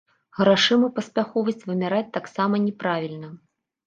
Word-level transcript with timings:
Грашыма 0.37 0.87
паспяховасць 0.95 1.65
вымяраць 1.71 2.09
таксама 2.17 2.61
няправільна. 2.65 3.29